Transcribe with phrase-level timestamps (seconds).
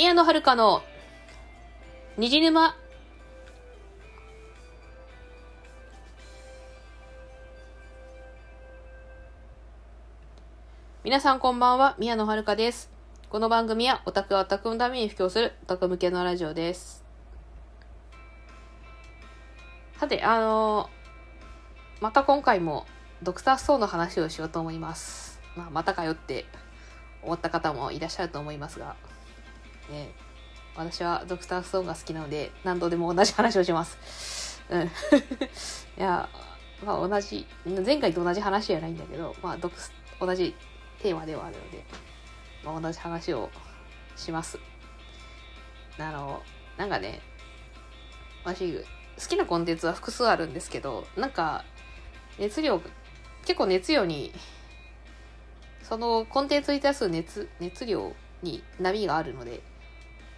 [0.00, 0.82] 宮野遥の
[2.16, 2.74] 虹沼。
[11.04, 12.90] 皆さんこんばんは、宮野遥です。
[13.28, 17.04] この番組はオタクはオタクのために布教するオタク向けのラジオです。
[19.98, 20.88] さて、あの
[22.00, 22.86] また今回も
[23.22, 25.38] ドクターストーンの話をしようと思います。
[25.56, 26.46] まあ、またかよって
[27.22, 28.96] 思った方もいらっしゃると思いますが、
[29.90, 30.12] ね、
[30.76, 34.62] 私はドクターストーンが好きなので何度でも同じ話をします。
[34.70, 34.82] うん。
[34.86, 34.88] い
[35.96, 36.28] や、
[36.84, 37.46] まあ同じ、
[37.84, 40.54] 前回と同じ話じゃないんだけど、まあドクス同じ
[41.02, 41.84] テーマではあるので、
[42.64, 43.50] まあ、同じ話を
[44.16, 44.58] します。
[45.98, 46.42] あの、
[46.76, 47.20] なんかね、
[48.44, 48.84] 私、好
[49.28, 51.64] きなコンテンツは複数あるんですけど、なんか、
[52.38, 52.80] 熱量、
[53.44, 54.32] 結構熱量に、
[55.82, 59.62] そのコンテンツに対する熱、熱量に波があるので、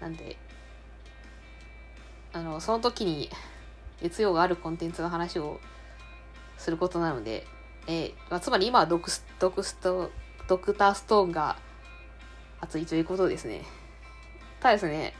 [0.00, 0.36] なんで、
[2.32, 3.30] あの、その時に
[4.02, 5.60] 熱量があるコンテンツの話を
[6.56, 7.46] することなので、
[7.86, 10.10] えーま、つまり今はドクスドクスト
[10.46, 11.56] ドクターストーンが
[12.60, 13.62] 熱いということですね。
[14.60, 15.14] ただですね、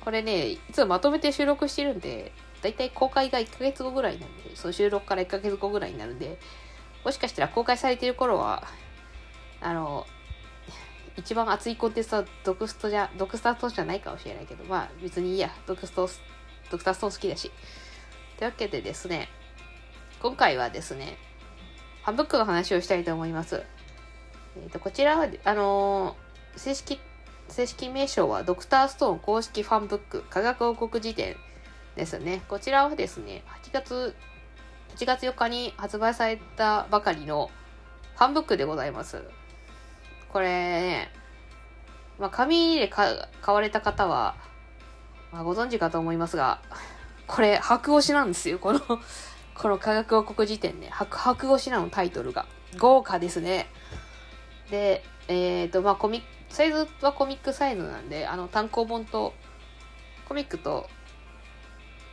[0.00, 6.38] これね、いつもまとめて収録してるんで、だいたい公開が1ヶ月後ぐらいなんで、その収録から1ヶ月後ぐらいになるんで、
[7.04, 8.64] もしかしたら公開されてる頃は、
[9.60, 10.06] あの、
[11.20, 16.08] 一番熱いコンテンツはドクストじゃ、ドクスターストーンじゃないかもしれないけど、まあ別にいいや、ドクスト、
[16.70, 17.50] ドクターストーン好きだし。
[18.38, 19.28] というわけでですね、
[20.20, 21.16] 今回はですね、
[22.04, 23.62] ファンブックの話をしたいと思います。
[24.56, 26.98] えー、とこちらは、あのー正式、
[27.48, 31.36] 正式名称はドクターストーン公式ファンブック科学王国辞典
[31.96, 32.42] ですね。
[32.48, 34.14] こちらはですね、8月、
[34.96, 37.50] 8月4日に発売されたばかりの
[38.16, 39.22] ファンブックでございます。
[40.32, 41.10] これね、
[42.18, 44.36] まあ、紙で買われた方は、
[45.32, 46.60] まあ、ご存知かと思いますが、
[47.26, 48.58] これ、白押しなんですよ。
[48.58, 48.80] この
[49.60, 52.46] この科学王国辞典ね、白、白押しなのタイトルが。
[52.78, 53.66] 豪華ですね。
[54.70, 59.34] で、えっ、と、まあ、コミサイズはコミックサイズなんで、あの、単行本と、
[60.26, 60.88] コミックと、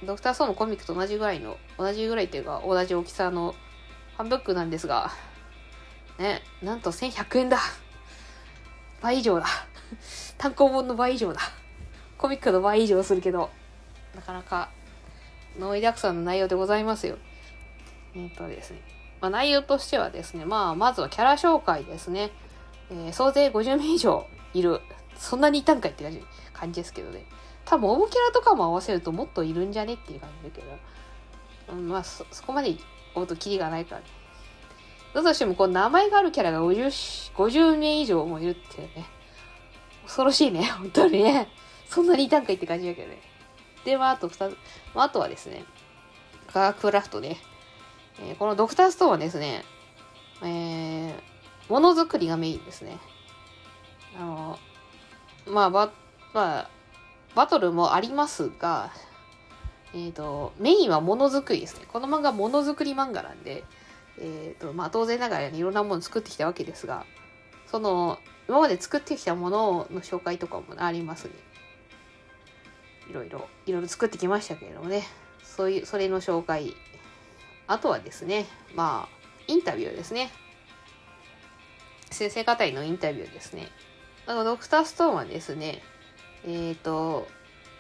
[0.04, 3.56] ドクターソーのコミックと同じぐらいの、同じぐらいっていうか、同じ大きさの
[4.18, 5.12] ファンブックなんですが、
[6.20, 7.60] ね、なんと1100円だ。
[9.02, 9.46] 倍以上だ。
[10.38, 11.42] 単行本の倍以上だ。
[12.18, 13.50] コミックの倍以上するけど、
[14.16, 14.70] なかなか、
[15.60, 17.18] ノイだくさんの内容でございますよ。
[18.16, 18.82] えっ、とですね。
[19.22, 22.32] まあ、内容としてはですね、まあ、まずはキャラ紹介ですね。
[22.90, 24.82] えー総勢50名以上いる。
[25.18, 27.26] そんなにいたんかいって感じ感じですけどね。
[27.66, 30.68] 多分、オブキャラとかも合わせるともっといるんじゃねっていう感じだけど。
[31.74, 32.78] うん、まあ、そ、そこまで
[33.14, 34.08] 追うとキリがないからね。
[35.18, 39.08] どうとしても、こう、名前があるキャラが50、50名以上もいるっていうね。
[40.04, 41.50] 恐ろしいね、 本当にね。
[41.90, 43.20] そんなにいたんかいって感じだけどね。
[43.84, 44.58] で、まあ、あと2つ、
[44.94, 45.66] まあ、あとはですね、
[46.54, 47.38] 科学クラフトね。
[48.20, 49.66] えーこのドクターストーンはですね、
[50.44, 51.14] えー、
[51.68, 53.00] ものづくりがメインですね。
[54.20, 54.60] あの、
[55.48, 55.92] まあ、ば、
[56.36, 56.70] まあ、
[57.34, 58.92] バトルもありますが、
[59.96, 61.88] えっ、と、メインはものづくりですね。
[61.92, 63.64] この漫画はものづくり漫画なんで、
[64.20, 67.06] えっ、と、まあ、当然ながら、いろんなもの作ってきたわけですが、
[67.68, 71.32] その、今まで作ってきたものの紹介とかもありますね。
[73.10, 75.04] いろいろ、いろいろ作ってきましたけれどもね。
[75.44, 76.76] そういう、それの紹介。
[77.68, 78.46] あとはですね、
[78.76, 79.18] まあ、
[79.48, 80.32] インタビューですね。
[82.12, 83.68] 先生方へのインタビューですね。
[84.26, 85.82] あの、ドクターストーンはですね、
[86.46, 87.28] えっ、と、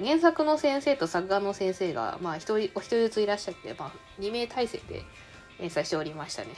[0.04, 5.04] 原作の先生と作画の先生が、まあ、一人、お一人ずついらっしゃって、まあ、2名体制で
[5.59, 6.50] 連載しておりましたね。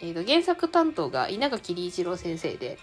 [0.00, 2.78] えっ、と、原作担当が稲垣理一郎先生で、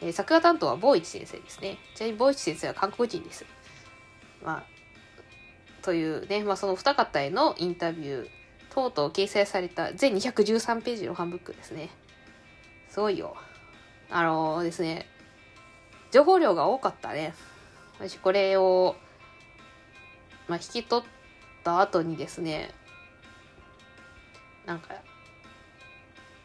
[0.00, 1.78] えー作画担当は坊一先生ですね。
[1.94, 3.44] ちなみに坊一先生は韓国人です。
[4.42, 4.64] まあ、
[5.82, 8.28] というね、まあ、その二方へのインタビュー
[8.70, 11.90] 等々掲載された全213ページのファンブックですね。
[12.88, 13.36] すごいよ。
[14.10, 15.06] あのですね、
[16.10, 17.34] 情報量が多かったね。
[17.98, 18.96] 私これを、
[20.48, 21.08] まあ、引き取っ
[21.62, 22.70] た後にですね、
[24.66, 24.94] なんか、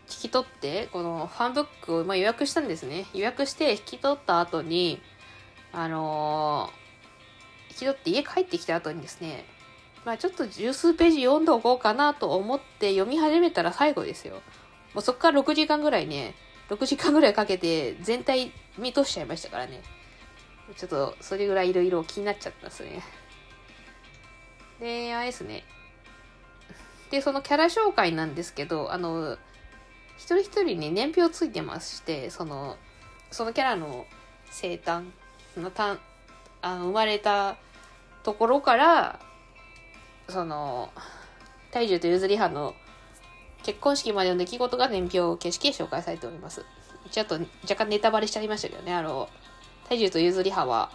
[0.09, 3.05] 引き取って、このファンブックを、まあ、予約したんですね。
[3.13, 5.01] 予約して引き取った後に、
[5.71, 6.79] あのー
[7.69, 9.45] 引き取って家帰ってきた後にですね、
[10.03, 14.41] まあちょっと十数ページ読んでおこうかなと思って読み始めたら最後ですよ。
[14.93, 16.35] もうそこから6時間ぐらいね、
[16.69, 19.81] 6時間ぐらいかけて全体見通しちゃいましたからね。
[20.75, 23.01] ちょっとそれぐらいいろいろ気になっちゃったんですね。
[24.79, 25.63] で、あれですね。
[27.11, 29.37] で、そのキャラ紹介なんですけど、あの、
[30.17, 32.77] 一人一人に年表ついてまして、その、
[33.31, 34.05] そのキャラの
[34.49, 35.05] 生誕
[35.57, 35.97] の誕、
[36.61, 37.57] あの生まれた
[38.23, 39.19] ところから
[40.27, 40.91] その
[41.71, 42.75] 大樹と譲り藩の
[43.63, 46.65] 結婚式までの出来事が年表形式で紹介されております
[47.11, 49.29] ちょっと若干ネタバレしちゃいましたけどねあの
[49.89, 50.91] 大樹と譲り藩は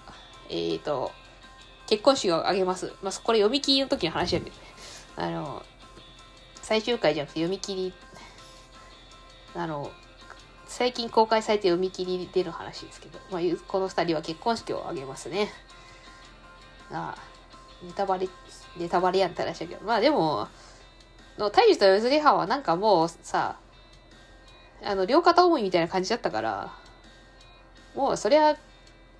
[0.50, 1.12] えっ、ー、と
[1.86, 2.92] 結婚式を挙げます。
[3.02, 4.62] まあ、これ読み切りの時の話だけどね。
[5.16, 5.62] あの、
[6.64, 7.92] 最終回じゃなくて読み切り、
[9.54, 9.90] あの、
[10.66, 15.50] 最近公開されて読み切りでの話ですけど、まあ、この二人は結婚式を挙げますね。
[16.90, 18.30] ああ、ネタバレ、
[18.78, 20.48] ネタバレやんって話だけど、まあでも、
[21.36, 23.58] の大樹と譲り派はなんかもうさ、
[24.82, 26.72] あの、両肩思いみたいな感じだったから、
[27.94, 28.56] もうそりゃ、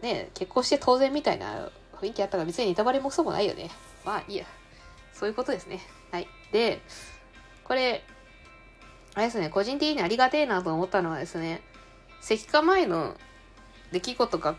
[0.01, 3.71] ね、結婚して当然みたいな雰囲気あったから別にネタバレもクソもないよね。
[4.03, 4.47] まあいいや。
[5.13, 5.81] そういうことですね。
[6.11, 6.29] はい。
[6.53, 6.81] で、
[7.65, 8.05] これ、
[9.15, 11.63] あれですね、個人的にありがてえなと思ったのはですね、
[12.23, 13.17] 石化前の
[13.93, 14.57] 出来事が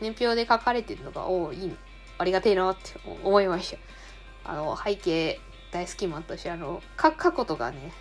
[0.00, 1.76] 年表で書かれてるのが、おお、いい、
[2.18, 3.76] ありがてえなって思いまし
[4.44, 4.52] た。
[4.52, 5.40] あの、背景
[5.72, 7.92] 大好きマンとして、あの、過去とかね、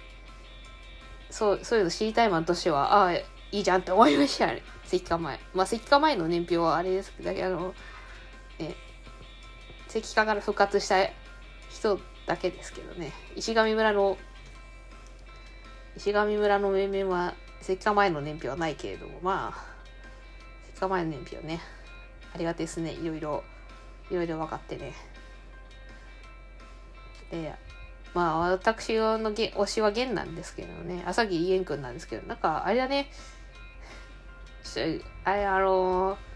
[1.30, 4.62] そう、そういうの知りたいマンとしては、ああ、いいじゃんって思いましたね。
[4.86, 5.40] 石化前。
[5.54, 7.74] まあ、石化前の年表はあれですけど、あの、
[8.60, 8.76] ね、
[9.90, 10.98] 石化から復活した
[11.70, 14.18] 人だけですけどね、石上村の、
[15.98, 19.66] 石上村の面々は石化前の年表はないけれども、まあ、
[20.72, 21.60] 石化前の年表ね、
[22.34, 23.44] ありがてですね、いろいろ、
[24.10, 24.94] いろいろ分かってね。
[27.30, 27.54] で、
[28.14, 33.10] まあ、私の推しは源なんですけどね、朝霧玄君なんですけど、なんか、あれだね、
[35.26, 36.28] あれ、あのー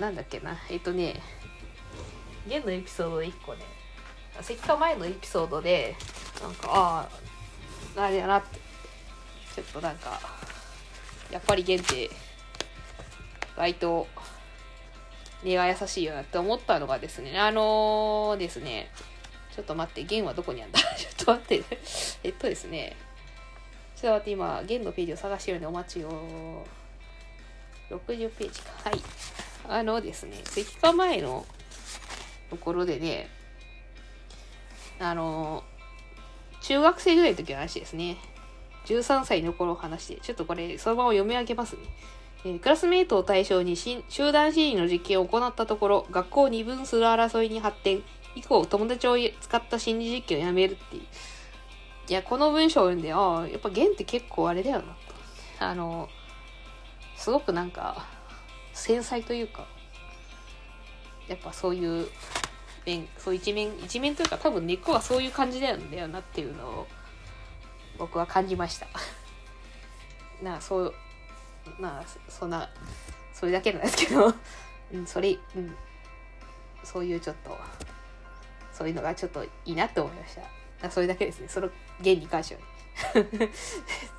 [0.00, 0.56] なんだっけな。
[0.70, 1.20] えっとね
[2.46, 3.60] 現のエピソード1個ね。
[4.40, 5.96] 石化前のエピソードで
[6.40, 7.27] なんかああ
[7.96, 8.58] あれやなって
[9.54, 10.20] ちょっとなんか
[11.30, 12.10] やっぱり現って
[13.56, 14.06] 割と
[15.42, 18.90] 根が優しいよなって思ったのがですねあのー、ですね
[19.58, 20.78] ちょっと待って、弦はどこにあんだ？
[20.96, 21.78] ちょっと待って。
[22.22, 22.94] えっとですね。
[23.96, 26.64] ちょっと待って、今、弦のページを探してるんでお待ちを。
[27.90, 28.70] 60ページか。
[28.84, 29.00] はい。
[29.68, 31.44] あのですね、石化前の
[32.50, 33.28] ところでね、
[35.00, 35.64] あの、
[36.62, 38.16] 中学生ぐらいの時の話ですね。
[38.86, 41.82] 13歳の頃を話して、ちょっとこれ、そのまま読み上げますね。
[42.44, 48.02] えー、クラスメートを対象に集団心理の実験を行ったところ、学校を二分する争いに発展、
[48.34, 51.02] 以降、友達を使った心理実験をやめるっていう。
[52.08, 54.88] いや、この文章を読んで、ああ、やっぱ弦って結構あれだよな、と。
[55.60, 56.08] あの、
[57.16, 58.06] すごくなんか、
[58.78, 59.66] 繊細というか
[61.26, 62.06] やっぱそういう
[62.88, 66.86] 面そう一面一面というか多分根っこがそういう感じなんだよなっていうのを
[67.98, 68.86] 僕は感じました。
[70.42, 70.94] なあそう
[71.78, 72.70] なあそんな
[73.34, 74.32] それだけなんですけど、
[74.92, 75.76] うん、それ、うん、
[76.82, 77.56] そういうちょっと
[78.72, 80.36] そういうのがちょっといいなって思いまし
[80.80, 80.90] た。
[80.90, 81.48] それだけですね。
[81.48, 81.68] その
[81.98, 82.54] 原に関して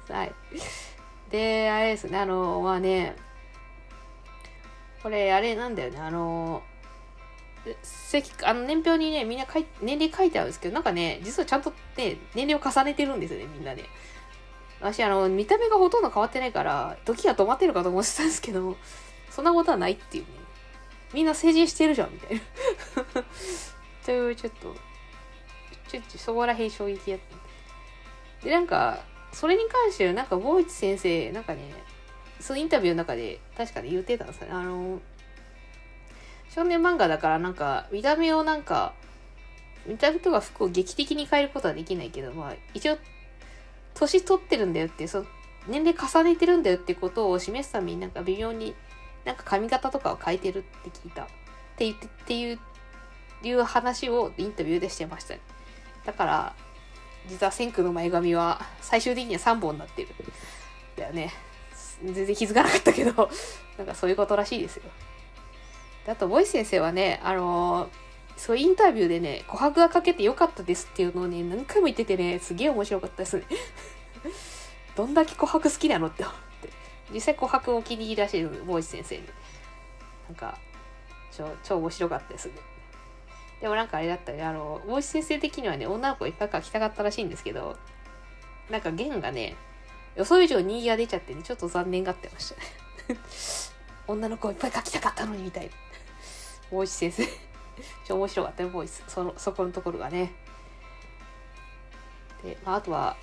[0.09, 0.33] は はい。
[1.31, 2.17] であれですね。
[2.19, 3.15] あのまあね。
[5.01, 6.61] これ、あれなんだよね、あの
[8.43, 13.83] あの年表にね、みんな書い年齢書いてあるんですけど、なんかね、実はちゃんとね、年齢を重ねてるんですよね、みんなね。
[14.79, 18.77] 私、あの、見た目がほとんど変わってないから、時が止まってるかと思ってたんですけど、
[19.29, 20.29] そんなことはないっていうね。
[21.13, 22.41] みんな成人してるじゃん、みたいな。
[24.05, 24.75] という、ちょっと、
[25.89, 27.19] ちょっとそこら辺衝撃やっ
[28.41, 28.45] た。
[28.45, 28.99] で、なんか、
[29.33, 31.73] それに関して、なんか、坊一先生、なんかね、
[32.39, 34.53] そのインタビューの中で確かに言ってたんですよね。
[34.53, 35.01] あの、
[36.49, 38.93] 少年漫画だからなんか、見た目をなんか、
[39.85, 42.97] 見た目とか服を劇的に変えることはできないけど、まあ、一応、
[43.93, 45.25] 年取ってるんだよって、そ
[45.67, 48.73] 年齢重ねてるんだよってことを示すためになんか微妙に
[49.25, 51.23] なんか髪型とかを変えてるって聞いた。
[51.23, 51.25] っ
[51.77, 52.59] て言って、っていう、
[53.43, 55.41] いう話をインタビューでしてました、ね。
[56.05, 56.55] だから、
[57.27, 60.09] 実は千空の前髪は最終的には3本になってる。
[60.95, 61.31] だよね。
[62.03, 63.29] 全然気づかなかったけど
[63.77, 64.83] なんかそういうことらしいですよ。
[66.05, 67.89] であと、ボイス先生はね、あのー、
[68.37, 73.43] そうインタビューでね、琥珀がかけてよかったですっていうのをね、何回も言っててね、すげえ面白かったですね。
[74.95, 76.69] どんだけ琥珀好きなのって思って。
[77.11, 79.23] 実際琥珀を気に入りらしいの、ボイス先生に。
[80.27, 80.57] なんか、
[81.31, 82.53] 超、超面白かったですね。
[83.61, 87.77] でもなんかあれだったね、あの、ボイス先生的にはね、女の子いっぱい描きたかったらしいんですけど、
[88.69, 89.55] なんか弦がね、
[90.15, 93.19] 予想以上にが出ちゃってね、ちょっと残念がってましたね。
[94.07, 95.71] 女の子いっぱい描きたかったのに、みたいな。
[96.71, 97.25] 大石先生
[98.05, 99.03] ちょ、面白かったよ、ボイス。
[99.07, 100.31] その、そこのところがね。
[102.43, 103.17] で、まあ、あとは、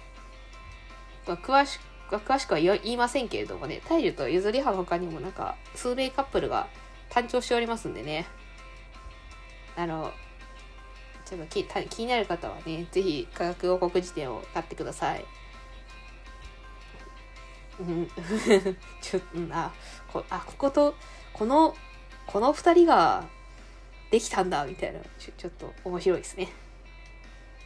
[1.27, 6.69] 詳しく、詳しくは言いませんけれどもね、大樹と譲り派の他にもなんか、数名カップルが
[7.11, 8.27] 誕生しておりますんでね。
[9.77, 10.13] あの、
[11.25, 15.25] ちょっと気気になる方はね、ぜひ科学王国辞典を買ってください。
[17.81, 18.09] うん、
[19.03, 19.73] ちょ、うん、あ、
[20.13, 20.95] こ、あ、ここと、
[21.33, 21.77] この、
[22.27, 23.25] この二人が
[24.11, 26.49] できたんだ、みたいな、ちょ、っと面白いですね。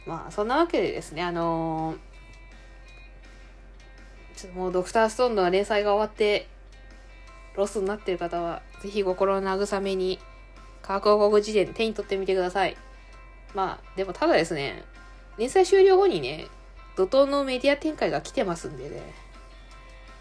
[0.05, 6.47] まあ、そんなわけでですね、あのー、ちょっともうドクターストーンの連載が終わって、
[7.55, 10.19] ロスになってる方は、ぜひ心の慰めに、
[10.81, 12.75] 科学王国事典手に取ってみてください。
[13.53, 14.83] まあ、でもただですね、
[15.37, 16.47] 連載終了後にね、
[16.97, 19.01] 怒涛のメディア展開が来てますんでね、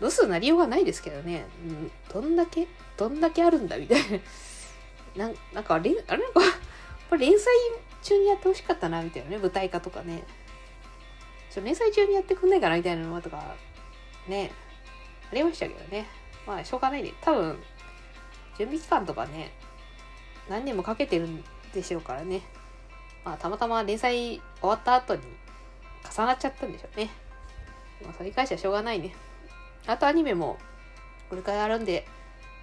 [0.01, 4.19] ロスなりようがないですけどね、うん、どんだけ、どんだけあるんだみたいな。
[5.21, 6.23] なんなんか、あれ、あれ？
[6.23, 6.41] なんか、
[7.11, 7.53] これ連載
[8.03, 10.23] 中にやってほしかったな、みたいなね、舞台化とかね。
[11.51, 13.55] ちょ連載中にやってくんないかな、みたいなのとか、
[14.29, 14.51] ね、
[15.31, 16.07] ありましたけどね。
[16.47, 17.63] まあ、しょうがないで、多分、
[18.57, 19.53] 準備期間とかね、
[20.49, 22.41] 何年もかけてるんでしょうからね。
[23.23, 25.23] まあ、たまたま連載終わった後に
[26.17, 27.11] 重なっちゃったんでしょうね。
[28.03, 29.15] まあ、それに関してはしょうがないね。
[29.87, 30.59] あとアニメも、
[31.29, 32.07] これからあるんで、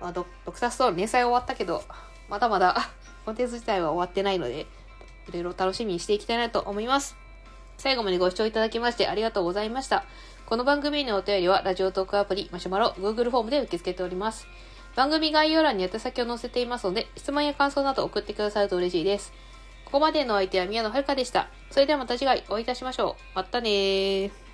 [0.02, 1.84] まあド、ドクターストーン連載終わったけど、
[2.30, 2.90] まだまだ
[3.26, 4.68] コンテンツ自体は終わってないので、
[5.30, 7.16] いろいろ楽しみにしていきたいなと思います。
[7.78, 10.04] 最後までご視聴いただきましてありがとうございました。
[10.46, 14.48] この番組へのお便りは、ラジオトークアプリ、マシュマロ、Google フォームで受け付けております。
[14.96, 19.34] 番組概要欄に宛先を載せていますので、質問や感想など送ってくださると嬉しいです。
[19.86, 21.50] ここまでのお相手は宮野遥でした。
[21.70, 23.36] それではまた次回お会いいたしましょう。
[23.36, 24.47] またねー。